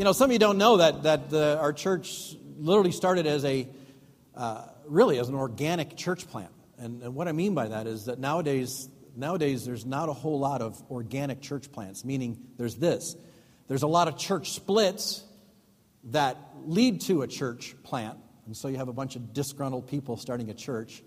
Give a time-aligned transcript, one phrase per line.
[0.00, 3.44] You know, some of you don't know that, that the, our church literally started as
[3.44, 3.68] a,
[4.34, 6.52] uh, really as an organic church plant.
[6.78, 10.38] And, and what I mean by that is that nowadays, nowadays there's not a whole
[10.38, 13.14] lot of organic church plants, meaning there's this.
[13.68, 15.22] There's a lot of church splits
[16.04, 18.16] that lead to a church plant.
[18.46, 21.02] And so you have a bunch of disgruntled people starting a church.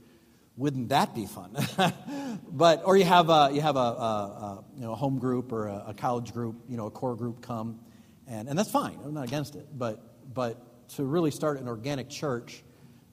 [0.56, 1.58] Wouldn't that be fun?
[2.48, 5.52] but or you have a, you have a, a, a you know a home group
[5.52, 7.80] or a, a college group, you know a core group come
[8.28, 9.00] and, and that's fine.
[9.04, 9.68] I'm not against it.
[9.76, 12.64] But, but to really start an organic church,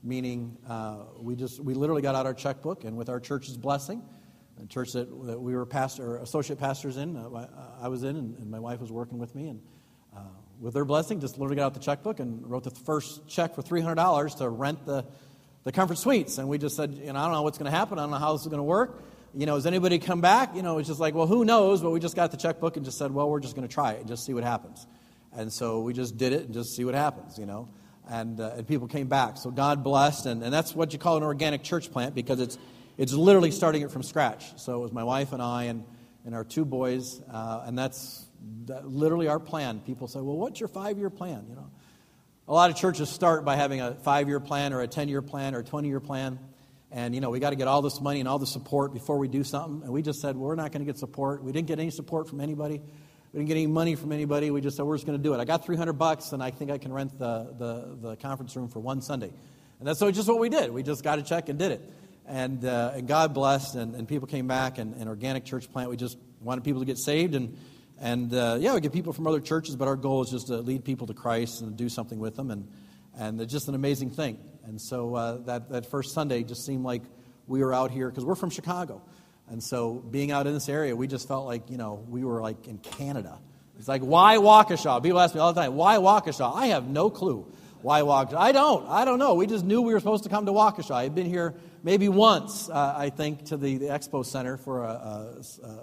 [0.03, 4.03] meaning uh, we just we literally got out our checkbook and with our church's blessing,
[4.58, 7.47] the church that, that we were pastor associate pastors in, uh,
[7.81, 9.62] I was in, and, and, my wife was working with me, and
[10.14, 10.20] uh,
[10.61, 13.62] with their blessing, just literally got out the checkbook and wrote the first check for
[13.62, 15.05] three hundred dollars to rent the
[15.64, 16.38] the conference suites.
[16.38, 17.98] And we just said, you know, I don't know what's going to happen.
[17.98, 19.03] I don't know how this is going to work.
[19.34, 20.56] You know, has anybody come back?
[20.56, 21.83] You know, it's just like, well, who knows?
[21.83, 23.92] But we just got the checkbook and just said, well, we're just going to try
[23.92, 24.86] it and just see what happens.
[25.36, 27.68] And so we just did it and just see what happens, you know.
[28.08, 29.36] And, uh, and people came back.
[29.36, 30.26] So God blessed.
[30.26, 32.58] And, and that's what you call an organic church plant because it's,
[32.98, 34.58] it's literally starting it from scratch.
[34.58, 35.84] So it was my wife and I and,
[36.24, 37.20] and our two boys.
[37.32, 38.26] Uh, and that's
[38.66, 39.80] that, literally our plan.
[39.80, 41.46] People say, well, what's your five year plan?
[41.48, 41.70] You know,
[42.48, 45.22] a lot of churches start by having a five year plan or a 10 year
[45.22, 46.40] plan or a 20 year plan.
[46.90, 49.18] And, you know, we got to get all this money and all the support before
[49.18, 49.82] we do something.
[49.84, 51.44] And we just said, well, we're not going to get support.
[51.44, 52.82] We didn't get any support from anybody.
[53.32, 54.50] We didn't get any money from anybody.
[54.50, 55.38] We just said, we're just going to do it.
[55.38, 58.68] I got 300 bucks, and I think I can rent the, the, the conference room
[58.68, 59.30] for one Sunday.
[59.78, 60.72] And that's so just what we did.
[60.72, 61.92] We just got a check and did it.
[62.26, 65.90] And, uh, and God blessed, and, and people came back, and, and Organic Church Plant,
[65.90, 67.36] we just wanted people to get saved.
[67.36, 67.56] And,
[68.00, 70.56] and uh, yeah, we get people from other churches, but our goal is just to
[70.56, 72.50] lead people to Christ and do something with them.
[72.50, 72.69] And,
[73.16, 74.38] and it's just an amazing thing.
[74.64, 77.02] And so uh, that, that first Sunday just seemed like
[77.46, 79.02] we were out here, because we're from Chicago.
[79.50, 82.41] And so being out in this area, we just felt like, you know, we were
[82.41, 83.38] like in Canada.
[83.78, 85.03] It's like, why Waukesha?
[85.03, 86.55] People ask me all the time, why Waukesha?
[86.55, 87.47] I have no clue
[87.83, 88.37] why Waukesha.
[88.37, 88.87] I don't.
[88.88, 89.34] I don't know.
[89.34, 90.93] We just knew we were supposed to come to Waukesha.
[90.93, 95.43] I've been here maybe once, uh, I think, to the, the Expo Center for a,
[95.62, 95.78] a,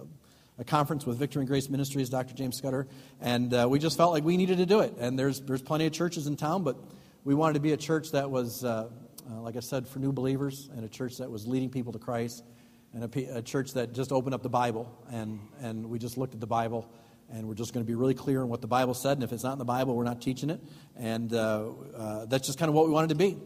[0.59, 2.35] a, conference with Victory in Grace Ministries, Dr.
[2.35, 2.87] James Scudder,
[3.19, 4.93] and uh, we just felt like we needed to do it.
[4.99, 6.77] And there's, there's plenty of churches in town, but
[7.23, 8.89] we wanted to be a church that was, uh,
[9.29, 11.99] uh like I said, for new believers and a church that was leading people to
[11.99, 12.43] Christ
[12.93, 16.33] and a, a, church that just opened up the Bible and, and we just looked
[16.33, 16.89] at the Bible
[17.29, 19.17] and we're just going to be really clear on what the Bible said.
[19.17, 20.61] And if it's not in the Bible, we're not teaching it.
[20.95, 23.37] And uh, uh, that's just kind of what we wanted to be.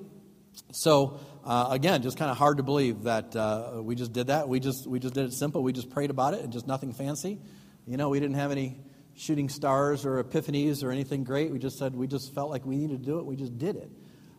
[0.71, 4.47] So uh, again, just kind of hard to believe that uh, we just did that.
[4.47, 5.63] We just we just did it simple.
[5.63, 7.39] We just prayed about it and just nothing fancy.
[7.87, 8.79] You know, we didn't have any
[9.15, 11.51] shooting stars or epiphanies or anything great.
[11.51, 13.25] We just said we just felt like we needed to do it.
[13.25, 13.89] We just did it.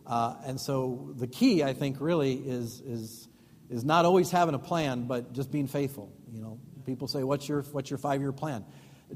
[0.05, 3.27] Uh, and so the key, I think, really is is
[3.69, 6.11] is not always having a plan, but just being faithful.
[6.31, 8.65] You know, people say, "What's your what's your five year plan?"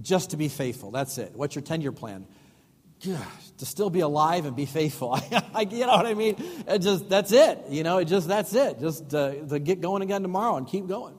[0.01, 0.91] Just to be faithful.
[0.91, 1.33] That's it.
[1.35, 2.27] What's your ten year plan?
[3.05, 5.13] Gosh, to still be alive and be faithful.
[5.53, 6.35] I, you know what I mean?
[6.67, 7.59] It just that's it.
[7.69, 8.79] You know, it just that's it.
[8.79, 11.15] Just to, to get going again tomorrow and keep going.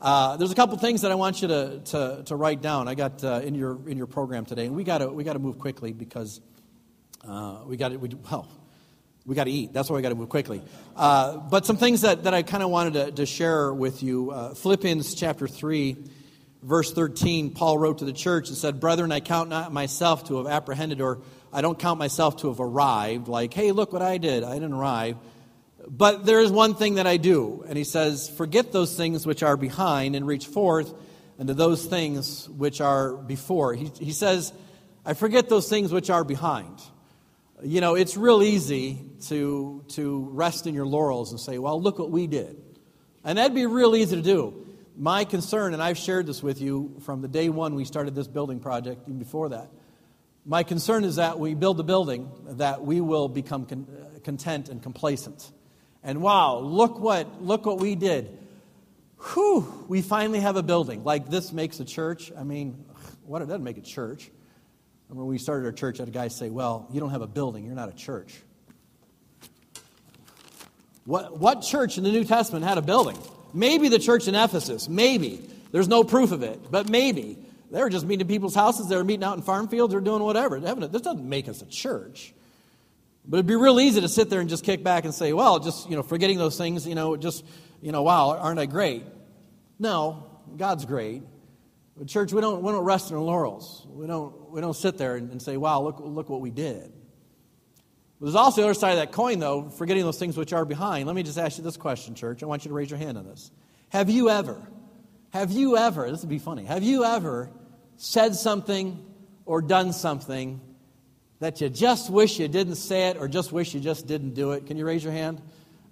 [0.00, 2.86] Uh, there's a couple things that I want you to, to, to write down.
[2.86, 5.32] I got uh, in your in your program today, and we got to we got
[5.32, 6.40] to move quickly because
[7.26, 8.48] uh, we got to we well
[9.28, 9.74] we got to eat.
[9.74, 10.62] That's why we got to move quickly.
[10.96, 14.30] Uh, but some things that, that I kind of wanted to, to, share with you.
[14.30, 15.98] Uh, Philippians chapter 3,
[16.62, 20.38] verse 13, Paul wrote to the church and said, Brethren, I count not myself to
[20.38, 21.20] have apprehended, or
[21.52, 23.28] I don't count myself to have arrived.
[23.28, 24.44] Like, hey, look what I did.
[24.44, 25.18] I didn't arrive.
[25.86, 27.66] But there is one thing that I do.
[27.68, 30.90] And he says, Forget those things which are behind and reach forth
[31.38, 33.74] into those things which are before.
[33.74, 34.54] He, he says,
[35.04, 36.80] I forget those things which are behind
[37.62, 41.98] you know, it's real easy to, to rest in your laurels and say, well, look
[41.98, 42.56] what we did.
[43.24, 44.66] And that'd be real easy to do.
[44.96, 48.28] My concern, and I've shared this with you from the day one we started this
[48.28, 49.70] building project, even before that.
[50.44, 54.68] My concern is that we build the building, that we will become con- uh, content
[54.68, 55.50] and complacent.
[56.02, 58.38] And wow, look what, look what we did.
[59.34, 61.04] Whew, we finally have a building.
[61.04, 62.32] Like this makes a church.
[62.36, 62.84] I mean,
[63.24, 64.30] what it doesn't make a church.
[65.08, 67.26] When we started our church, I had a guy say, Well, you don't have a
[67.26, 68.34] building, you're not a church.
[71.04, 73.16] What, what church in the New Testament had a building?
[73.54, 75.48] Maybe the church in Ephesus, maybe.
[75.72, 77.38] There's no proof of it, but maybe.
[77.70, 78.88] They were just meeting in people's houses.
[78.88, 80.60] They were meeting out in farm fields or doing whatever.
[80.60, 82.34] This doesn't make us a church.
[83.26, 85.58] But it'd be real easy to sit there and just kick back and say, well,
[85.58, 87.44] just, you know, forgetting those things, you know, just,
[87.82, 89.04] you know, wow, aren't I great?
[89.78, 90.24] No,
[90.56, 91.22] God's great.
[92.06, 93.86] Church, we don't, we don't rest in our laurels.
[93.90, 96.92] We don't, we don't sit there and, and say, wow, look, look what we did.
[98.20, 100.64] But there's also the other side of that coin, though, forgetting those things which are
[100.64, 101.06] behind.
[101.06, 102.42] Let me just ask you this question, church.
[102.42, 103.50] I want you to raise your hand on this.
[103.90, 104.60] Have you ever,
[105.30, 107.50] have you ever, this would be funny, have you ever
[107.96, 109.04] said something
[109.44, 110.60] or done something
[111.40, 114.52] that you just wish you didn't say it or just wish you just didn't do
[114.52, 114.66] it?
[114.66, 115.40] Can you raise your hand?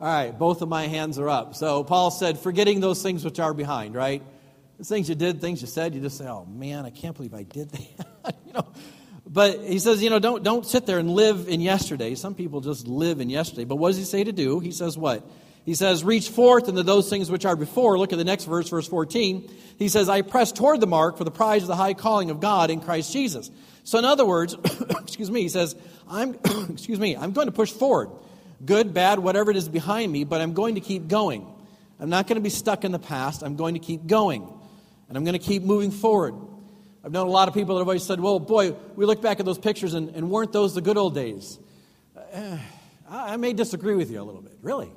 [0.00, 1.54] All right, both of my hands are up.
[1.54, 4.22] So Paul said, forgetting those things which are behind, right?
[4.82, 7.44] Things you did, things you said, you just say, oh man, I can't believe I
[7.44, 8.36] did that.
[8.46, 8.66] you know,
[9.26, 12.14] but he says, you know, don't, don't sit there and live in yesterday.
[12.14, 13.64] Some people just live in yesterday.
[13.64, 14.60] But what does he say to do?
[14.60, 15.28] He says what?
[15.64, 17.98] He says, reach forth into those things which are before.
[17.98, 19.50] Look at the next verse, verse 14.
[19.78, 22.38] He says, I press toward the mark for the prize of the high calling of
[22.38, 23.50] God in Christ Jesus.
[23.82, 24.54] So in other words,
[25.00, 25.74] excuse me, he says,
[26.08, 26.38] I'm,
[26.70, 28.10] excuse me, I'm going to push forward.
[28.64, 31.44] Good, bad, whatever it is behind me, but I'm going to keep going.
[31.98, 33.42] I'm not going to be stuck in the past.
[33.42, 34.48] I'm going to keep going.
[35.08, 36.34] And I'm going to keep moving forward.
[37.04, 39.38] I've known a lot of people that have always said, well, boy, we look back
[39.38, 41.58] at those pictures and, and weren't those the good old days?
[42.32, 42.58] Uh,
[43.08, 44.90] I may disagree with you a little bit, really.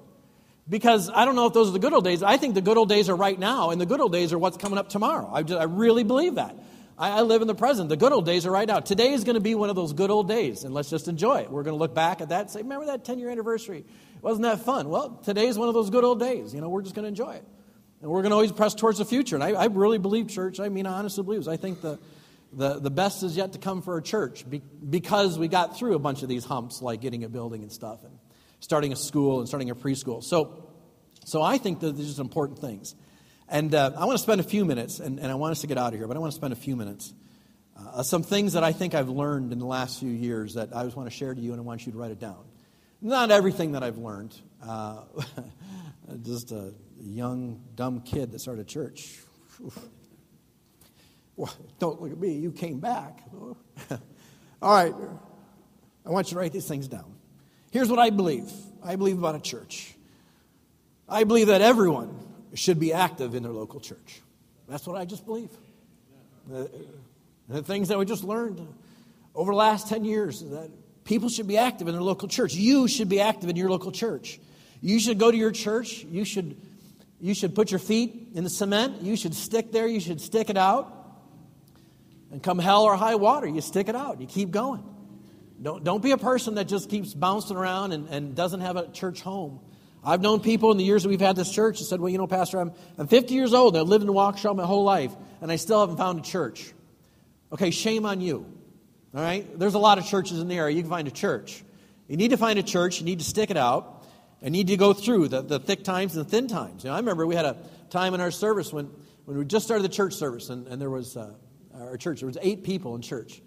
[0.67, 2.23] Because I don't know if those are the good old days.
[2.23, 4.39] I think the good old days are right now, and the good old days are
[4.39, 5.29] what's coming up tomorrow.
[5.31, 6.56] I, just, I really believe that.
[6.97, 7.89] I, I live in the present.
[7.89, 8.79] The good old days are right now.
[8.79, 11.41] Today is going to be one of those good old days, and let's just enjoy
[11.41, 11.51] it.
[11.51, 13.85] We're going to look back at that and say, remember that 10 year anniversary?
[14.21, 14.89] Wasn't that fun?
[14.89, 16.53] Well, today is one of those good old days.
[16.53, 17.45] You know, we're just going to enjoy it.
[18.01, 19.36] And we're going to always press towards the future.
[19.36, 21.48] And I, I really believe, church, I mean, I honestly believe.
[21.48, 22.00] I think the,
[22.54, 25.96] the, the best is yet to come for a church be, because we got through
[25.96, 28.18] a bunch of these humps, like getting a building and stuff, and
[28.62, 30.24] starting a school and starting a preschool.
[30.24, 30.69] So,
[31.25, 32.96] so I think that these are important things.
[33.50, 35.68] And uh, I want to spend a few minutes, and, and I want us to
[35.68, 37.13] get out of here, but I want to spend a few minutes.
[37.75, 40.84] Uh, some things that I think I've learned in the last few years that I
[40.84, 42.44] just want to share to you, and I want you to write it down.
[43.02, 44.36] Not everything that I've learned.
[44.62, 45.02] Uh,
[46.24, 49.19] just a young, dumb kid that started church.
[51.36, 53.24] Well, don't look at me, you came back.
[54.62, 54.94] All right,
[56.06, 57.16] I want you to write these things down.
[57.72, 58.51] Here's what I believe
[58.84, 59.96] I believe about a church.
[61.07, 62.16] I believe that everyone
[62.54, 64.22] should be active in their local church.
[64.68, 65.50] That's what I just believe.
[66.48, 66.69] The,
[67.48, 68.66] the things that we just learned
[69.34, 70.69] over the last 10 years that
[71.04, 72.54] people should be active in their local church.
[72.54, 74.40] You should be active in your local church.
[74.81, 76.04] You should go to your church.
[76.04, 76.57] You should,
[77.19, 79.01] you should put your feet in the cement.
[79.01, 79.88] You should stick there.
[79.88, 80.95] You should stick it out.
[82.31, 84.21] And come hell or high water, you stick it out.
[84.21, 84.83] You keep going.
[85.62, 88.88] Don't, don't be a person that just keeps bouncing around and, and doesn't have a
[88.92, 89.60] church home.
[90.04, 92.18] I've known people in the years that we've had this church that said, Well, you
[92.18, 93.75] know, Pastor, I'm, I'm 50 years old.
[93.75, 95.12] I've lived in Waukesha my whole life,
[95.42, 96.71] and I still haven't found a church.
[97.51, 98.45] Okay, shame on you.
[99.13, 99.45] All right?
[99.57, 100.75] There's a lot of churches in the area.
[100.75, 101.63] You can find a church.
[102.07, 103.00] You need to find a church.
[103.00, 103.99] You need to stick it out.
[104.41, 106.83] And need to go through the, the thick times and the thin times.
[106.83, 107.57] You know, I remember we had a
[107.89, 108.89] time in our service when,
[109.25, 111.33] when we just started the church service, and, and there was uh,
[111.74, 112.21] our church.
[112.21, 113.41] There was eight people in church.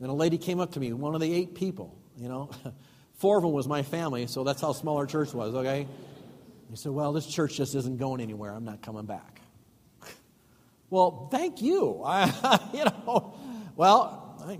[0.00, 2.50] And a lady came up to me, one of the eight people, you know.
[3.14, 5.86] Four of them was my family, so that's how small our church was, okay?
[6.68, 8.52] He said, Well, this church just isn't going anywhere.
[8.52, 9.40] I'm not coming back.
[10.90, 12.02] well, thank you.
[12.06, 13.34] I, you know,
[13.74, 14.58] well, I,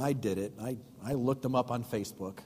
[0.00, 0.52] I did it.
[0.60, 2.38] I, I looked them up on Facebook.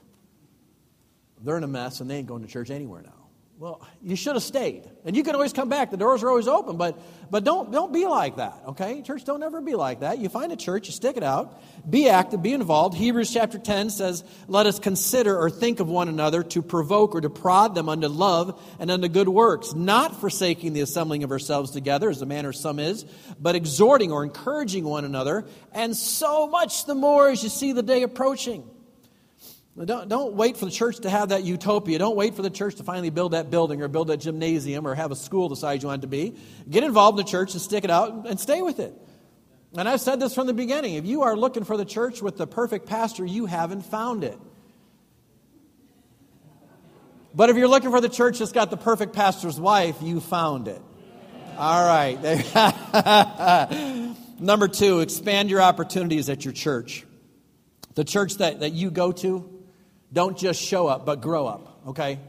[1.43, 3.21] They're in a mess and they ain't going to church anywhere now.
[3.61, 4.89] Well, you should have stayed.
[5.05, 5.91] And you can always come back.
[5.91, 9.03] The doors are always open, but, but don't, don't be like that, okay?
[9.03, 10.17] Church, don't ever be like that.
[10.17, 12.97] You find a church, you stick it out, be active, be involved.
[12.97, 17.21] Hebrews chapter 10 says, Let us consider or think of one another to provoke or
[17.21, 21.69] to prod them unto love and unto good works, not forsaking the assembling of ourselves
[21.69, 23.05] together, as the manner some is,
[23.39, 27.83] but exhorting or encouraging one another, and so much the more as you see the
[27.83, 28.67] day approaching.
[29.77, 31.97] Don't, don't wait for the church to have that utopia.
[31.97, 34.93] Don't wait for the church to finally build that building or build that gymnasium or
[34.95, 36.35] have a school the size you want it to be.
[36.69, 38.93] Get involved in the church and stick it out and stay with it.
[39.77, 40.95] And I've said this from the beginning.
[40.95, 44.37] If you are looking for the church with the perfect pastor, you haven't found it.
[47.33, 50.67] But if you're looking for the church that's got the perfect pastor's wife, you found
[50.67, 50.81] it.
[51.57, 52.19] All right.
[54.39, 57.05] Number two, expand your opportunities at your church.
[57.95, 59.60] The church that, that you go to,
[60.13, 62.19] don't just show up, but grow up, okay?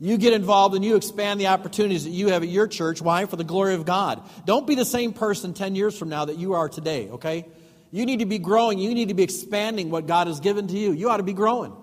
[0.00, 3.02] You get involved and you expand the opportunities that you have at your church.
[3.02, 3.26] Why?
[3.26, 4.22] For the glory of God.
[4.46, 7.46] Don't be the same person 10 years from now that you are today, okay?
[7.92, 8.78] You need to be growing.
[8.78, 10.92] You need to be expanding what God has given to you.
[10.92, 11.76] You ought to be growing.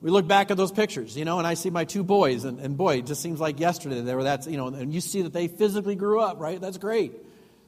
[0.00, 2.60] We look back at those pictures, you know, and I see my two boys, and,
[2.60, 5.22] and boy, it just seems like yesterday they were that, you know, and you see
[5.22, 6.60] that they physically grew up, right?
[6.60, 7.12] That's great.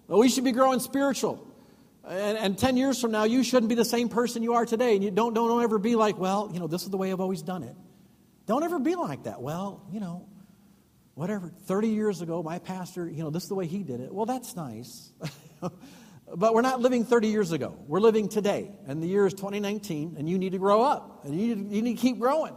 [0.07, 1.45] But we should be growing spiritual.
[2.07, 4.95] And, and 10 years from now, you shouldn't be the same person you are today.
[4.95, 7.13] And you don't, don't, don't ever be like, well, you know, this is the way
[7.13, 7.75] I've always done it.
[8.47, 9.41] Don't ever be like that.
[9.43, 10.27] Well, you know,
[11.15, 14.13] whatever, 30 years ago, my pastor, you know, this is the way he did it.
[14.13, 15.13] Well, that's nice.
[16.35, 17.77] but we're not living 30 years ago.
[17.87, 18.73] We're living today.
[18.87, 21.25] And the year is 2019, and you need to grow up.
[21.25, 22.55] And you need, you need to keep growing.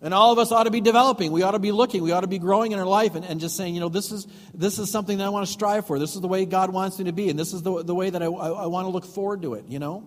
[0.00, 1.32] And all of us ought to be developing.
[1.32, 2.02] We ought to be looking.
[2.04, 4.12] We ought to be growing in our life and, and just saying, you know, this
[4.12, 5.98] is, this is something that I want to strive for.
[5.98, 7.28] This is the way God wants me to be.
[7.30, 9.54] And this is the, the way that I, I, I want to look forward to
[9.54, 10.06] it, you know?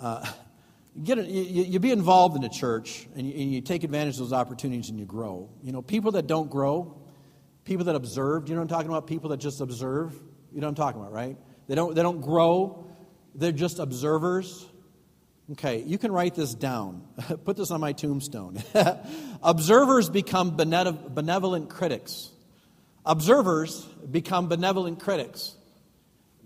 [0.00, 0.26] Uh,
[1.00, 4.20] get you, you, be involved in the church and you, and you take advantage of
[4.20, 5.48] those opportunities and you grow.
[5.62, 7.00] You know, people that don't grow,
[7.64, 9.06] people that observe, you know what I'm talking about?
[9.06, 10.12] People that just observe.
[10.52, 11.36] You know what I'm talking about, right?
[11.68, 12.90] They don't, they don't grow,
[13.34, 14.66] they're just observers.
[15.52, 17.02] Okay, you can write this down.
[17.44, 18.62] Put this on my tombstone.
[19.42, 22.30] Observers become benevolent critics.
[23.04, 25.54] Observers become benevolent critics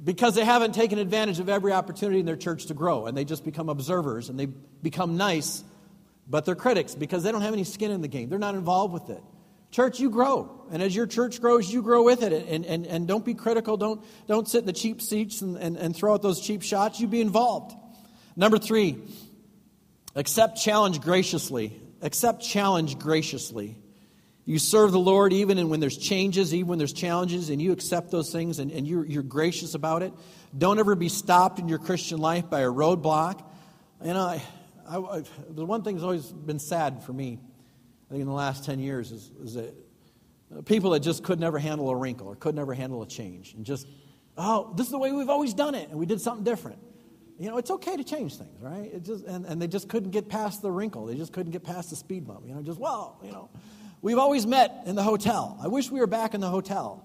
[0.03, 3.25] because they haven't taken advantage of every opportunity in their church to grow, and they
[3.25, 5.63] just become observers and they become nice,
[6.29, 8.29] but they're critics because they don't have any skin in the game.
[8.29, 9.23] They're not involved with it.
[9.71, 10.67] Church, you grow.
[10.73, 12.33] And as your church grows, you grow with it.
[12.33, 13.77] And, and, and don't be critical.
[13.77, 17.01] Don't, don't sit in the cheap seats and, and, and throw out those cheap shots.
[17.01, 17.75] You be involved.
[18.39, 18.97] Number three,
[20.15, 21.77] accept challenge graciously.
[22.01, 23.77] Accept challenge graciously.
[24.45, 28.13] You serve the Lord even when there's changes, even when there's challenges, and you accept
[28.13, 30.13] those things and, and you're, you're gracious about it.
[30.57, 33.45] Don't ever be stopped in your Christian life by a roadblock.
[34.05, 34.41] You know, I,
[34.89, 37.41] I, the one thing that's always been sad for me,
[38.07, 41.59] I think in the last 10 years, is, is that people that just could never
[41.59, 43.89] handle a wrinkle or could never handle a change and just,
[44.37, 46.79] oh, this is the way we've always done it, and we did something different.
[47.39, 48.91] You know, it's okay to change things, right?
[48.93, 51.07] It just, and, and they just couldn't get past the wrinkle.
[51.07, 52.43] They just couldn't get past the speed bump.
[52.47, 53.49] You know, just, well, you know,
[54.03, 55.57] we've always met in the hotel.
[55.63, 57.05] I wish we were back in the hotel.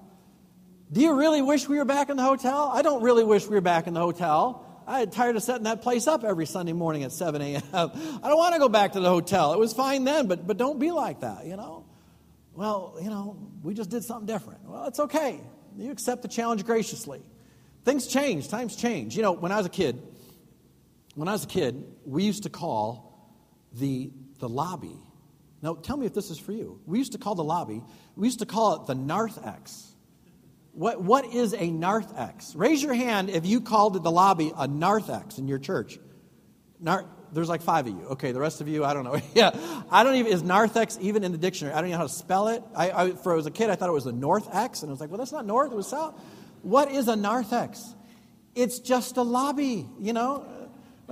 [0.91, 2.71] Do you really wish we were back in the hotel?
[2.73, 4.65] I don't really wish we were back in the hotel.
[4.87, 7.61] I'm tired of setting that place up every Sunday morning at 7 a.m.
[7.73, 7.87] I
[8.27, 9.53] don't want to go back to the hotel.
[9.53, 11.85] It was fine then, but, but don't be like that, you know?
[12.55, 14.61] Well, you know, we just did something different.
[14.65, 15.39] Well, it's okay.
[15.77, 17.21] You accept the challenge graciously.
[17.85, 19.15] Things change, times change.
[19.15, 20.01] You know, when I was a kid,
[21.15, 23.31] when I was a kid, we used to call
[23.73, 24.99] the, the lobby.
[25.61, 26.79] Now, tell me if this is for you.
[26.85, 27.81] We used to call the lobby,
[28.15, 29.89] we used to call it the narthex.
[30.73, 32.55] What, what is a narthex?
[32.55, 35.99] Raise your hand if you called the lobby a narthex in your church.
[36.79, 38.05] Nar- there's like five of you.
[38.09, 39.19] Okay, the rest of you, I don't know.
[39.35, 39.51] yeah,
[39.91, 41.75] I don't even, is narthex even in the dictionary?
[41.75, 42.63] I don't know how to spell it.
[42.75, 44.91] I, I, for as a kid, I thought it was a north X, and I
[44.91, 46.19] was like, well, that's not north, it was south.
[46.63, 47.95] What is a narthex?
[48.55, 50.45] It's just a lobby, you know?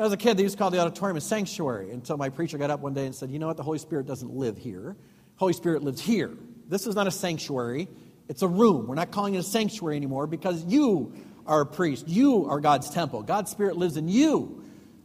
[0.02, 2.30] When I was a kid, they used to call the auditorium a sanctuary until my
[2.30, 3.58] preacher got up one day and said, You know what?
[3.58, 4.98] The Holy Spirit doesn't live here.
[5.36, 6.32] Holy Spirit lives here.
[6.68, 7.88] This is not a sanctuary,
[8.28, 8.88] it's a room.
[8.88, 11.14] We're not calling it a sanctuary anymore because you
[11.46, 12.08] are a priest.
[12.08, 13.22] You are God's temple.
[13.22, 14.64] God's Spirit lives in you,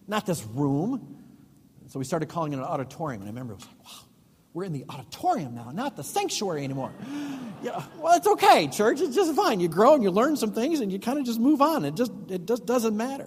[0.09, 1.19] not this room.
[1.88, 3.21] So we started calling it an auditorium.
[3.21, 4.09] And I remember it was like, wow,
[4.55, 6.95] we're in the auditorium now, not the sanctuary anymore.
[7.62, 9.00] Yeah, well, it's okay, church.
[9.00, 9.61] It's just fine.
[9.61, 11.87] You grow and you learn some things and you kind of just move on.
[11.87, 13.26] It just, it just doesn't matter.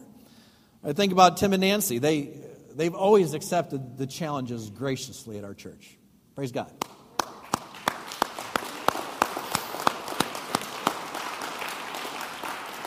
[0.81, 1.99] I think about Tim and Nancy.
[1.99, 2.29] They,
[2.73, 5.97] they've always accepted the challenges graciously at our church.
[6.35, 6.71] Praise God.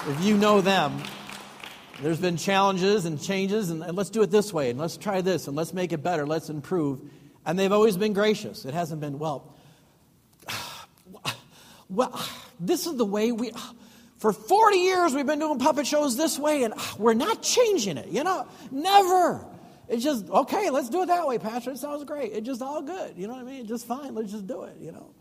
[0.09, 1.01] If you know them,
[2.01, 5.21] there's been challenges and changes, and, and, let's do it this way, and let's try
[5.21, 7.01] this, and let's make it better, let's improve.
[7.45, 8.65] And they've always been gracious.
[8.65, 9.55] It hasn't been, well,
[11.89, 12.21] well,
[12.59, 13.53] this is the way we,
[14.23, 17.97] for 40 years, we've been doing puppet shows this way, and ah, we're not changing
[17.97, 18.47] it, you know?
[18.71, 19.45] Never.
[19.89, 21.73] It's just, okay, let's do it that way, Pastor.
[21.73, 22.31] It sounds great.
[22.33, 23.15] It's just all good.
[23.17, 23.67] You know what I mean?
[23.67, 24.15] Just fine.
[24.15, 25.13] Let's just do it, you know?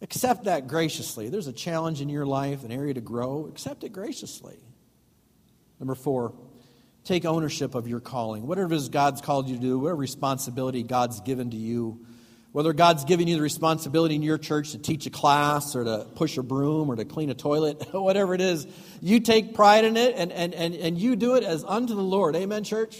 [0.00, 1.28] Accept that graciously.
[1.28, 3.46] There's a challenge in your life, an area to grow.
[3.46, 4.58] Accept it graciously.
[5.78, 6.34] Number four,
[7.04, 8.48] take ownership of your calling.
[8.48, 12.04] Whatever it is God's called you to do, whatever responsibility God's given to you,
[12.52, 16.06] whether God's giving you the responsibility in your church to teach a class or to
[16.14, 18.66] push a broom or to clean a toilet, whatever it is,
[19.00, 22.02] you take pride in it and, and, and, and you do it as unto the
[22.02, 22.36] Lord.
[22.36, 22.98] Amen, church?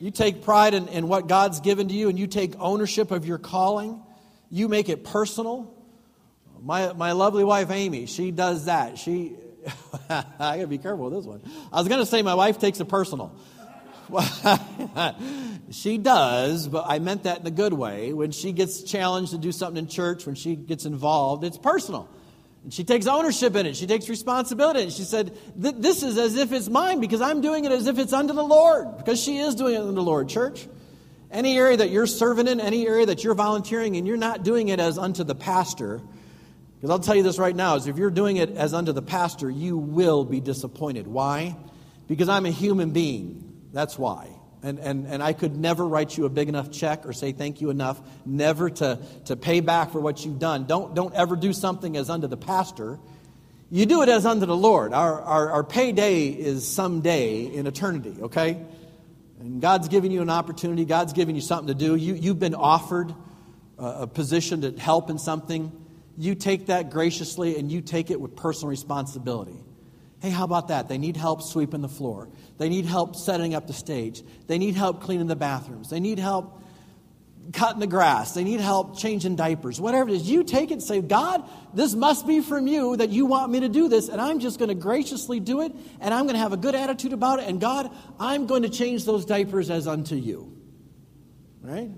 [0.00, 3.26] You take pride in, in what God's given to you and you take ownership of
[3.26, 4.00] your calling.
[4.50, 5.74] You make it personal.
[6.62, 8.98] My, my lovely wife, Amy, she does that.
[8.98, 9.34] She,
[10.08, 11.42] I gotta be careful with this one.
[11.72, 13.34] I was gonna say my wife takes it personal.
[15.70, 18.12] she does, but I meant that in a good way.
[18.12, 22.08] When she gets challenged to do something in church, when she gets involved, it's personal.
[22.62, 23.76] And she takes ownership in it.
[23.76, 24.82] She takes responsibility.
[24.82, 27.98] And she said, This is as if it's mine because I'm doing it as if
[27.98, 28.98] it's unto the Lord.
[28.98, 30.66] Because she is doing it unto the Lord, church.
[31.30, 34.68] Any area that you're serving in, any area that you're volunteering, and you're not doing
[34.68, 36.02] it as unto the pastor,
[36.76, 39.02] Because I'll tell you this right now is if you're doing it as unto the
[39.02, 41.06] pastor, you will be disappointed.
[41.06, 41.56] Why?
[42.08, 43.49] Because I'm a human being.
[43.72, 44.28] That's why.
[44.62, 47.60] And, and, and I could never write you a big enough check or say thank
[47.60, 50.66] you enough, never to, to pay back for what you've done.
[50.66, 52.98] Don't, don't ever do something as unto the pastor.
[53.70, 54.92] You do it as unto the Lord.
[54.92, 58.62] Our, our, our payday is someday in eternity, okay?
[59.38, 61.94] And God's giving you an opportunity, God's giving you something to do.
[61.94, 63.14] You, you've been offered
[63.78, 65.72] a, a position to help in something.
[66.18, 69.56] You take that graciously and you take it with personal responsibility.
[70.20, 70.90] Hey, how about that?
[70.90, 72.28] They need help sweeping the floor.
[72.60, 74.22] They need help setting up the stage.
[74.46, 75.88] They need help cleaning the bathrooms.
[75.88, 76.62] They need help
[77.54, 78.32] cutting the grass.
[78.34, 79.80] They need help changing diapers.
[79.80, 83.08] Whatever it is, you take it and say, God, this must be from you that
[83.08, 86.12] you want me to do this, and I'm just going to graciously do it, and
[86.12, 89.06] I'm going to have a good attitude about it, and God, I'm going to change
[89.06, 90.54] those diapers as unto you.
[91.62, 91.88] Right?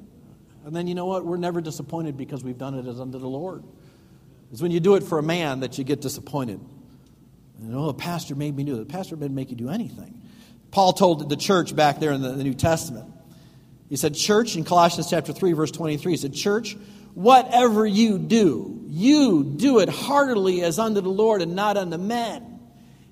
[0.64, 1.26] And then you know what?
[1.26, 3.64] We're never disappointed because we've done it as unto the Lord.
[4.52, 6.61] It's when you do it for a man that you get disappointed.
[7.59, 8.78] And, oh, the pastor made me do it.
[8.78, 10.22] The pastor didn't make you do anything.
[10.73, 13.12] Paul told the church back there in the, the New Testament.
[13.88, 16.76] He said, Church, in Colossians chapter 3, verse 23, he said, Church,
[17.12, 22.59] whatever you do, you do it heartily as unto the Lord and not unto men.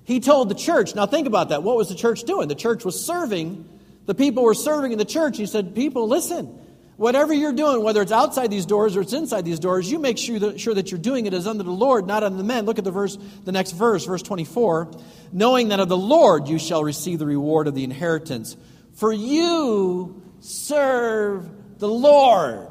[0.05, 1.63] He told the church, now think about that.
[1.63, 2.49] What was the church doing?
[2.49, 3.69] The church was serving.
[4.07, 5.37] The people were serving in the church.
[5.37, 6.59] He said, People, listen,
[7.01, 10.19] whatever you're doing, whether it's outside these doors or it's inside these doors, you make
[10.19, 12.67] sure that, sure that you're doing it as unto the Lord, not unto the men.
[12.67, 14.93] Look at the verse, the next verse, verse 24.
[15.33, 18.55] Knowing that of the Lord you shall receive the reward of the inheritance.
[18.97, 22.69] For you serve the Lord.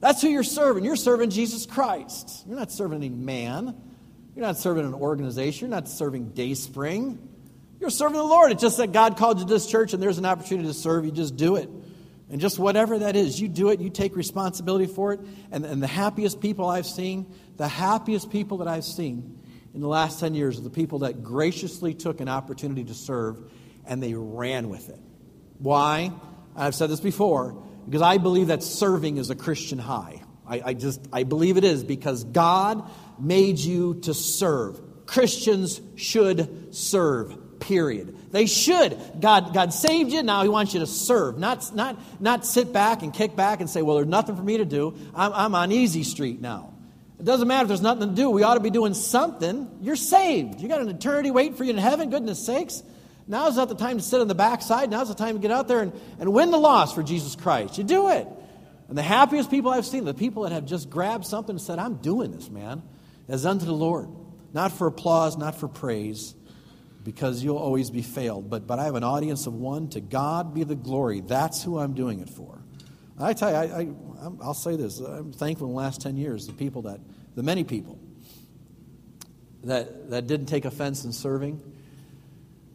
[0.00, 0.86] That's who you're serving.
[0.86, 2.46] You're serving Jesus Christ.
[2.46, 3.78] You're not serving any man.
[4.34, 5.68] You're not serving an organization.
[5.68, 7.18] You're not serving Dayspring.
[7.78, 8.52] You're serving the Lord.
[8.52, 11.04] It's just that God called you to this church and there's an opportunity to serve.
[11.04, 11.68] You just do it.
[12.30, 15.20] And just whatever that is, you do it, you take responsibility for it.
[15.50, 19.40] And, and the happiest people I've seen, the happiest people that I've seen
[19.74, 23.50] in the last 10 years are the people that graciously took an opportunity to serve
[23.86, 25.00] and they ran with it.
[25.58, 26.12] Why?
[26.54, 27.52] I've said this before,
[27.86, 30.22] because I believe that serving is a Christian high.
[30.46, 34.80] I, I just, I believe it is because God made you to serve.
[35.06, 38.32] Christians should serve period.
[38.32, 38.98] They should.
[39.20, 43.02] God, God saved you, now He wants you to serve, not, not, not sit back
[43.02, 44.94] and kick back and say, Well, there's nothing for me to do.
[45.14, 46.74] I'm, I'm on easy street now.
[47.18, 48.30] It doesn't matter if there's nothing to do.
[48.30, 49.68] We ought to be doing something.
[49.80, 50.60] You're saved.
[50.60, 52.82] You got an eternity waiting for you in heaven, goodness sakes.
[53.26, 54.88] Now's not the time to sit on the backside.
[54.90, 57.76] Now's the time to get out there and, and win the loss for Jesus Christ.
[57.76, 58.26] You do it.
[58.88, 61.78] And the happiest people I've seen, the people that have just grabbed something and said,
[61.78, 62.82] I'm doing this, man,
[63.28, 64.08] as unto the Lord.
[64.54, 66.34] Not for applause, not for praise,
[67.08, 68.50] because you'll always be failed.
[68.50, 69.88] But, but I have an audience of one.
[69.90, 71.20] To God be the glory.
[71.20, 72.62] That's who I'm doing it for.
[73.18, 73.80] I tell you, I,
[74.26, 74.98] I, will say this.
[74.98, 77.00] I'm thankful in the last 10 years, the people that,
[77.34, 77.98] the many people
[79.64, 81.62] that, that didn't take offense in serving.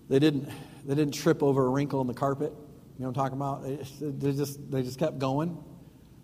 [0.10, 0.50] They didn't,
[0.84, 2.52] they didn't trip over a wrinkle in the carpet.
[2.98, 3.64] You know what I'm talking about?
[4.02, 5.64] They, they, just, they just kept going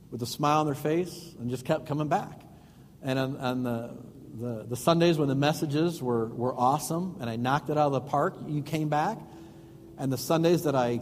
[0.10, 2.41] with a smile on their face and just kept coming back.
[3.04, 3.98] And on, on the,
[4.39, 7.91] the, the Sundays when the messages were, were awesome and I knocked it out of
[7.91, 9.17] the park, you came back.
[9.97, 11.02] And the Sundays that I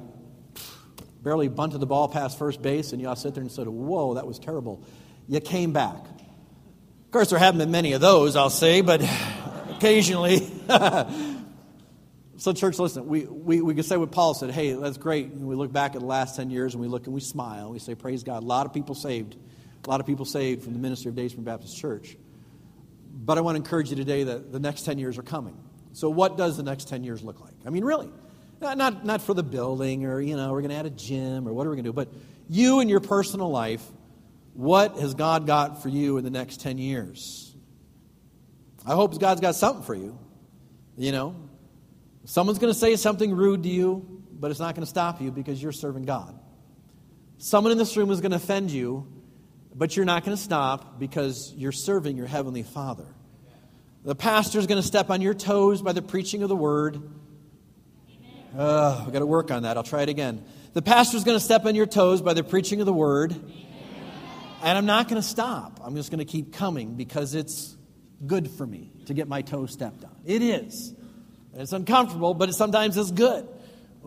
[1.21, 4.15] barely bunted the ball past first base and you all sit there and said, Whoa,
[4.15, 4.84] that was terrible,
[5.28, 5.97] you came back.
[5.97, 9.02] Of course, there haven't been many of those, I'll say, but
[9.69, 10.39] occasionally.
[12.38, 15.28] so, church, listen, we, we, we can say what Paul said hey, that's great.
[15.28, 17.65] And we look back at the last 10 years and we look and we smile.
[17.65, 18.41] And we say, Praise God.
[18.41, 19.36] A lot of people saved.
[19.86, 22.17] A lot of people saved from the ministry of Dayspring Baptist Church.
[23.20, 25.58] But I want to encourage you today that the next 10 years are coming.
[25.94, 27.54] So, what does the next 10 years look like?
[27.66, 28.10] I mean, really.
[28.60, 31.54] Not, not, for the building or, you know, we're going to add a gym or
[31.54, 32.10] what are we going to do, but
[32.50, 33.84] you and your personal life,
[34.54, 37.56] what has God got for you in the next 10 years?
[38.86, 40.18] I hope God's got something for you.
[40.98, 41.36] You know,
[42.26, 45.30] someone's going to say something rude to you, but it's not going to stop you
[45.30, 46.40] because you're serving God.
[47.38, 49.08] Someone in this room is going to offend you,
[49.78, 53.06] but you're not going to stop because you're serving your Heavenly Father.
[54.04, 57.00] The pastor's going to step on your toes by the preaching of the word.
[58.58, 59.78] Oh, I've got to work on that.
[59.78, 60.44] I'll try it again.
[60.74, 63.36] The pastor's going to step on your toes by the preaching of the word.
[64.63, 65.80] And I'm not going to stop.
[65.84, 67.78] I'm just going to keep coming because it's
[68.26, 70.16] good for me to get my toes stepped on.
[70.26, 70.94] It is.
[71.54, 73.48] It's uncomfortable, but it sometimes it's good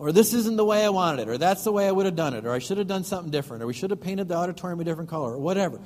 [0.01, 2.15] or this isn't the way I wanted it, or that's the way I would have
[2.15, 4.33] done it, or I should have done something different, or we should have painted the
[4.33, 5.79] auditorium a different color, or whatever.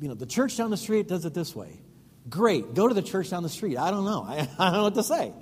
[0.00, 1.80] You know, the church down the street does it this way.
[2.28, 3.76] Great, go to the church down the street.
[3.76, 4.22] I don't know.
[4.22, 5.32] I, I don't know what to say.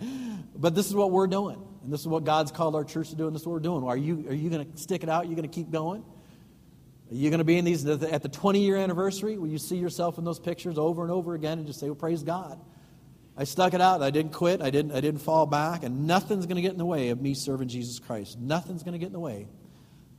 [0.56, 1.62] But this is what we're doing.
[1.82, 3.60] And this is what God's called our church to do, and this is what we're
[3.60, 3.84] doing.
[3.84, 5.26] Are you, are you going to stick it out?
[5.26, 6.02] Are you going to keep going?
[7.10, 9.36] Are you going to be in these at the 20 year anniversary?
[9.36, 11.96] Will you see yourself in those pictures over and over again and just say, well,
[11.96, 12.58] praise God?
[13.38, 14.02] I stuck it out.
[14.02, 14.60] I didn't quit.
[14.60, 15.84] I didn't, I didn't fall back.
[15.84, 18.36] And nothing's going to get in the way of me serving Jesus Christ.
[18.36, 19.46] Nothing's going to get in the way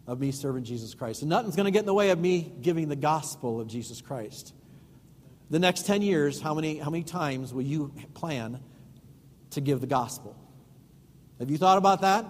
[0.07, 1.21] of me serving Jesus Christ.
[1.21, 3.99] And nothing's going to get in the way of me giving the gospel of Jesus
[3.99, 4.53] Christ.
[5.49, 8.61] The next 10 years, how many, how many times will you plan
[9.51, 10.37] to give the gospel?
[11.39, 12.23] Have you thought about that?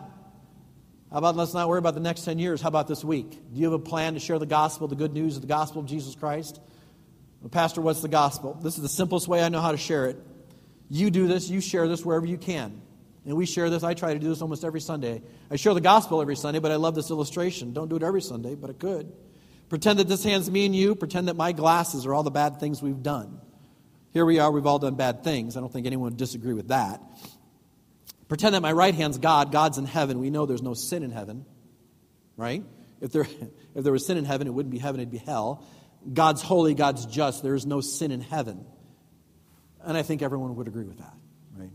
[1.12, 2.62] How about let's not worry about the next 10 years?
[2.62, 3.30] How about this week?
[3.30, 5.82] Do you have a plan to share the gospel, the good news of the gospel
[5.82, 6.60] of Jesus Christ?
[7.41, 8.56] Well, Pastor, what's the gospel?
[8.56, 10.17] This is the simplest way I know how to share it.
[10.89, 12.82] You do this, you share this wherever you can.
[13.25, 13.84] And we share this.
[13.84, 15.21] I try to do this almost every Sunday.
[15.52, 17.73] I share the gospel every Sunday, but I love this illustration.
[17.73, 19.12] Don't do it every Sunday, but it could.
[19.69, 20.95] Pretend that this hand's me and you.
[20.95, 23.39] Pretend that my glasses are all the bad things we've done.
[24.12, 25.56] Here we are, we've all done bad things.
[25.56, 27.02] I don't think anyone would disagree with that.
[28.28, 30.19] Pretend that my right hand's God, God's in heaven.
[30.19, 31.45] We know there's no sin in heaven,
[32.36, 32.63] right?
[33.02, 33.28] If there,
[33.75, 35.63] if there was sin in heaven, it wouldn't be heaven, it'd be hell.
[36.12, 37.43] God's holy, God's just.
[37.43, 38.65] There is no sin in heaven.
[39.84, 41.13] And I think everyone would agree with that,
[41.58, 41.72] right?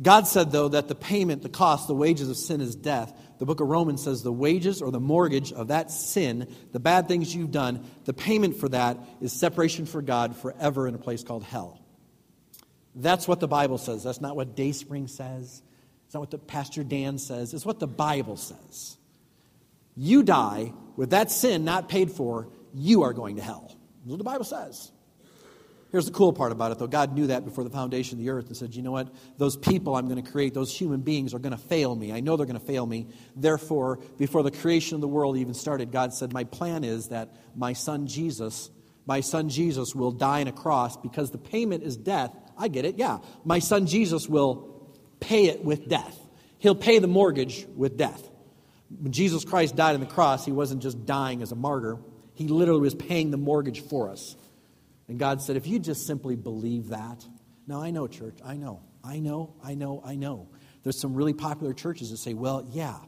[0.00, 3.12] God said, though, that the payment, the cost, the wages of sin is death.
[3.38, 7.08] The book of Romans says the wages or the mortgage of that sin, the bad
[7.08, 11.22] things you've done, the payment for that is separation for God forever in a place
[11.22, 11.80] called hell.
[12.94, 14.04] That's what the Bible says.
[14.04, 15.62] That's not what Dayspring says.
[16.06, 17.54] It's not what the Pastor Dan says.
[17.54, 18.96] It's what the Bible says.
[19.96, 23.76] You die with that sin not paid for, you are going to hell.
[24.00, 24.90] That's what the Bible says.
[25.94, 26.88] Here's the cool part about it, though.
[26.88, 29.14] God knew that before the foundation of the earth and said, you know what?
[29.38, 32.12] Those people I'm going to create, those human beings are going to fail me.
[32.12, 33.06] I know they're going to fail me.
[33.36, 37.36] Therefore, before the creation of the world even started, God said, My plan is that
[37.54, 38.70] my son Jesus,
[39.06, 42.84] my son Jesus will die on a cross because the payment is death I get
[42.84, 42.98] it.
[42.98, 43.18] Yeah.
[43.44, 46.18] My son Jesus will pay it with death.
[46.58, 48.30] He'll pay the mortgage with death.
[49.00, 51.98] When Jesus Christ died on the cross, he wasn't just dying as a martyr,
[52.34, 54.36] he literally was paying the mortgage for us.
[55.08, 57.24] And God said, if you just simply believe that,
[57.66, 60.48] now I know, church, I know, I know, I know, I know.
[60.82, 62.98] There's some really popular churches that say, well, yeah,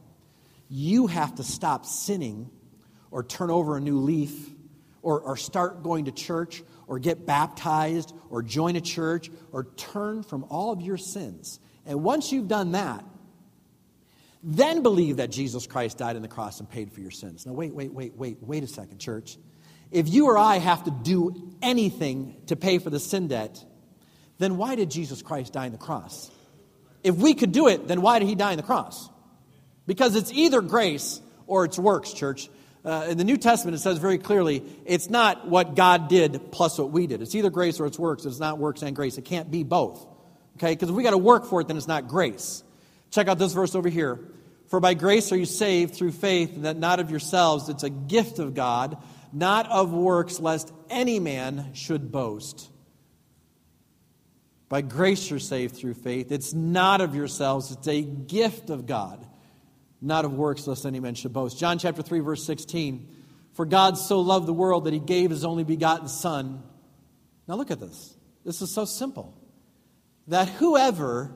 [0.69, 2.49] you have to stop sinning
[3.11, 4.49] or turn over a new leaf
[5.01, 10.23] or, or start going to church or get baptized or join a church or turn
[10.23, 11.59] from all of your sins.
[11.85, 13.03] And once you've done that,
[14.43, 17.45] then believe that Jesus Christ died on the cross and paid for your sins.
[17.45, 19.37] Now, wait, wait, wait, wait, wait a second, church.
[19.91, 23.63] If you or I have to do anything to pay for the sin debt,
[24.37, 26.29] then why did Jesus Christ die on the cross?
[27.03, 29.09] If we could do it, then why did he die on the cross?
[29.85, 32.49] Because it's either grace or it's works, church.
[32.83, 36.77] Uh, in the New Testament, it says very clearly it's not what God did plus
[36.77, 37.21] what we did.
[37.21, 38.25] It's either grace or it's works.
[38.25, 39.17] It's not works and grace.
[39.17, 40.05] It can't be both.
[40.57, 40.73] Okay?
[40.73, 42.63] Because if we got to work for it, then it's not grace.
[43.11, 44.19] Check out this verse over here.
[44.67, 47.69] For by grace are you saved through faith, and that not of yourselves.
[47.69, 48.97] It's a gift of God,
[49.37, 52.69] not of works, lest any man should boast.
[54.69, 56.31] By grace you're saved through faith.
[56.31, 59.27] It's not of yourselves, it's a gift of God
[60.01, 61.57] not of works, lest any man should boast.
[61.59, 63.07] John chapter 3, verse 16.
[63.53, 66.61] For God so loved the world that he gave his only begotten Son.
[67.47, 68.15] Now look at this.
[68.45, 69.33] This is so simple.
[70.27, 71.31] That whoever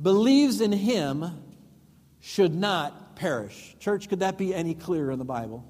[0.00, 1.42] believes in him
[2.20, 3.76] should not perish.
[3.78, 5.68] Church, could that be any clearer in the Bible?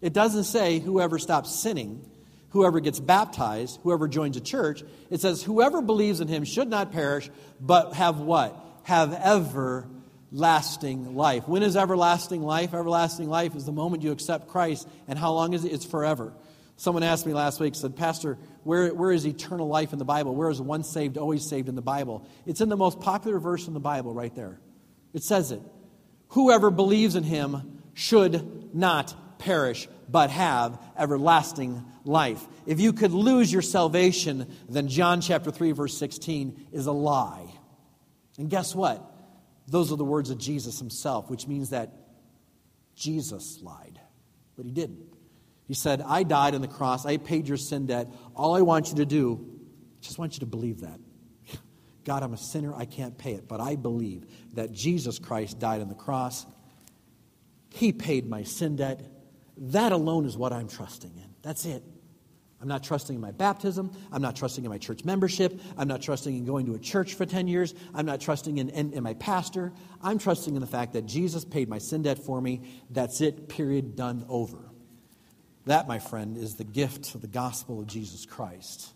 [0.00, 2.08] It doesn't say whoever stops sinning,
[2.50, 4.82] whoever gets baptized, whoever joins a church.
[5.10, 7.30] It says whoever believes in him should not perish,
[7.60, 8.56] but have what?
[8.84, 11.48] Have everlasting life.
[11.48, 12.74] When is everlasting life?
[12.74, 14.88] Everlasting life is the moment you accept Christ.
[15.08, 15.72] And how long is it?
[15.72, 16.32] It's forever.
[16.76, 20.36] Someone asked me last week, said, Pastor, where, where is eternal life in the Bible?
[20.36, 22.24] Where is once saved, always saved in the Bible?
[22.46, 24.60] It's in the most popular verse in the Bible right there.
[25.12, 25.60] It says it.
[26.28, 29.12] Whoever believes in him should not
[29.48, 32.46] perish, but have everlasting life.
[32.66, 37.46] If you could lose your salvation, then John chapter 3, verse 16 is a lie.
[38.36, 39.02] And guess what?
[39.66, 41.94] Those are the words of Jesus himself, which means that
[42.94, 43.98] Jesus lied,
[44.54, 45.14] but he didn't.
[45.66, 47.06] He said, I died on the cross.
[47.06, 48.08] I paid your sin debt.
[48.34, 49.46] All I want you to do,
[50.02, 51.00] just want you to believe that.
[52.04, 52.74] God, I'm a sinner.
[52.74, 53.48] I can't pay it.
[53.48, 56.44] But I believe that Jesus Christ died on the cross.
[57.70, 59.00] He paid my sin debt.
[59.58, 61.34] That alone is what I'm trusting in.
[61.42, 61.82] That's it.
[62.60, 63.92] I'm not trusting in my baptism.
[64.10, 65.60] I'm not trusting in my church membership.
[65.76, 67.72] I'm not trusting in going to a church for 10 years.
[67.94, 69.72] I'm not trusting in, in, in, my pastor.
[70.02, 72.62] I'm trusting in the fact that Jesus paid my sin debt for me.
[72.90, 74.58] That's it, period, done, over.
[75.66, 78.92] That, my friend, is the gift of the gospel of Jesus Christ.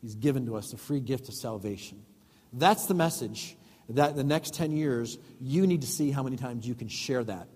[0.00, 2.04] He's given to us the free gift of salvation.
[2.52, 3.56] That's the message
[3.88, 7.24] that the next 10 years, you need to see how many times you can share
[7.24, 7.48] that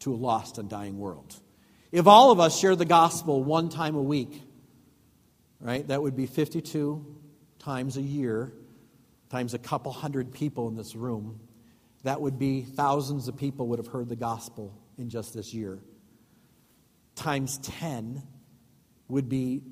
[0.00, 1.34] to a lost and dying world.
[1.94, 4.42] If all of us shared the gospel one time a week,
[5.60, 7.06] right, that would be 52
[7.60, 8.52] times a year,
[9.30, 11.38] times a couple hundred people in this room.
[12.02, 15.78] That would be thousands of people would have heard the gospel in just this year.
[17.14, 18.24] Times 10
[19.06, 19.62] would be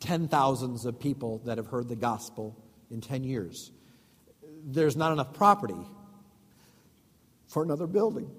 [0.00, 3.70] ten thousands of people that have heard the gospel in 10 years.
[4.64, 5.86] There's not enough property
[7.46, 8.32] for another building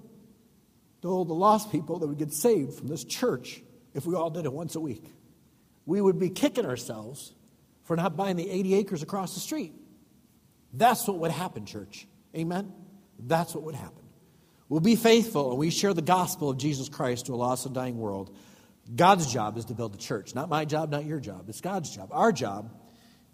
[1.04, 3.60] to hold the lost people that would get saved from this church
[3.92, 5.04] if we all did it once a week.
[5.84, 7.34] We would be kicking ourselves
[7.82, 9.74] for not buying the 80 acres across the street.
[10.72, 12.08] That's what would happen, church.
[12.34, 12.72] Amen?
[13.18, 14.02] That's what would happen.
[14.70, 17.74] We'll be faithful and we share the gospel of Jesus Christ to a lost and
[17.74, 18.34] dying world.
[18.96, 20.34] God's job is to build the church.
[20.34, 21.50] Not my job, not your job.
[21.50, 22.08] It's God's job.
[22.12, 22.74] Our job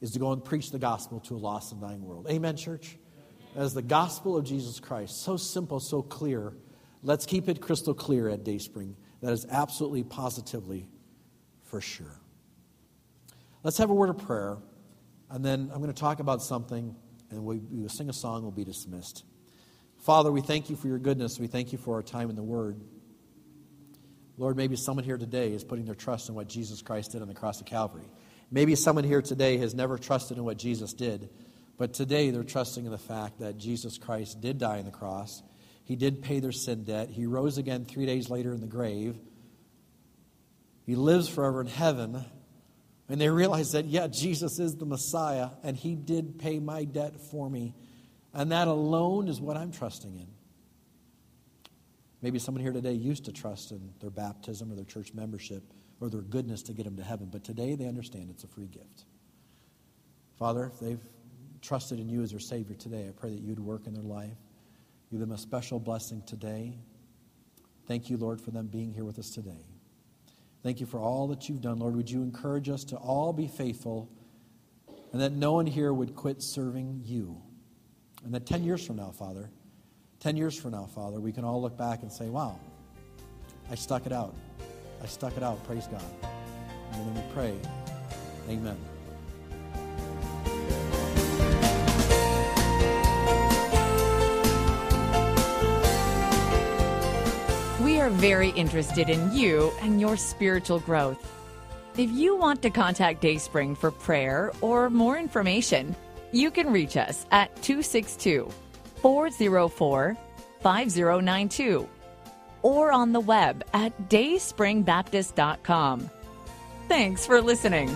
[0.01, 2.27] is to go and preach the gospel to a lost and dying world.
[2.29, 2.99] Amen, church?
[3.55, 5.23] As the gospel of Jesus Christ.
[5.23, 6.53] So simple, so clear.
[7.03, 8.97] Let's keep it crystal clear at Dayspring.
[9.23, 10.89] That is absolutely, positively
[11.65, 12.21] for sure.
[13.63, 14.59] Let's have a word of prayer,
[15.31, 16.95] and then I'm going to talk about something,
[17.31, 19.25] and we, will sing a song, we'll be dismissed.
[19.99, 21.39] Father, we thank you for your goodness.
[21.39, 22.81] We thank you for our time in the Word.
[24.39, 27.29] Lord, maybe someone here today is putting their trust in what Jesus Christ did on
[27.29, 28.09] the cross of Calvary.
[28.51, 31.29] Maybe someone here today has never trusted in what Jesus did,
[31.77, 35.43] but today they're trusting in the fact that Jesus Christ did die on the cross.
[35.91, 37.11] He did pay their sin debt.
[37.11, 39.19] He rose again three days later in the grave.
[40.87, 42.25] He lives forever in heaven.
[43.09, 47.21] And they realize that, yeah, Jesus is the Messiah, and He did pay my debt
[47.21, 47.75] for me.
[48.33, 50.29] And that alone is what I'm trusting in.
[52.23, 55.65] Maybe someone here today used to trust in their baptism or their church membership
[55.99, 58.69] or their goodness to get them to heaven, but today they understand it's a free
[58.69, 59.07] gift.
[60.39, 61.05] Father, if they've
[61.61, 64.37] trusted in you as their Savior today, I pray that you'd work in their life.
[65.11, 66.79] Give them a special blessing today.
[67.87, 69.67] Thank you, Lord, for them being here with us today.
[70.63, 71.79] Thank you for all that you've done.
[71.79, 74.11] Lord, would you encourage us to all be faithful
[75.13, 77.43] and that no one here would quit serving you?
[78.25, 79.51] And that 10 years from now, Father,
[80.21, 82.61] 10 years from now, Father, we can all look back and say, wow,
[83.71, 84.35] I stuck it out.
[85.03, 85.65] I stuck it out.
[85.65, 86.05] Praise God.
[86.93, 87.55] And then we pray,
[88.49, 88.77] Amen.
[98.01, 101.19] We are very interested in you and your spiritual growth.
[101.99, 105.95] If you want to contact Dayspring for prayer or more information,
[106.33, 108.49] you can reach us at 262
[109.03, 110.17] 404
[110.61, 111.87] 5092
[112.63, 116.11] or on the web at dayspringbaptist.com.
[116.89, 117.91] Thanks for listening.